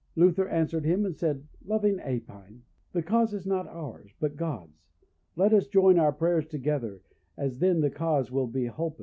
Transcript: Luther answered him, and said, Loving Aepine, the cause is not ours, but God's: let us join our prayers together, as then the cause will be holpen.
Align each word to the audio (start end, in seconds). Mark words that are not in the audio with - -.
Luther 0.15 0.47
answered 0.49 0.83
him, 0.83 1.05
and 1.05 1.15
said, 1.15 1.47
Loving 1.63 1.99
Aepine, 1.99 2.61
the 2.91 3.03
cause 3.03 3.35
is 3.35 3.45
not 3.45 3.67
ours, 3.67 4.15
but 4.19 4.35
God's: 4.35 4.87
let 5.35 5.53
us 5.53 5.67
join 5.67 5.99
our 5.99 6.11
prayers 6.11 6.47
together, 6.47 7.03
as 7.37 7.59
then 7.59 7.81
the 7.81 7.91
cause 7.91 8.31
will 8.31 8.47
be 8.47 8.65
holpen. 8.65 8.99